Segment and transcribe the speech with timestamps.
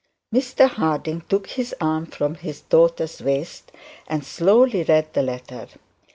[0.33, 3.71] Mr Harding took his arm from his daughter's waist,
[4.07, 5.67] and slowly read the letter.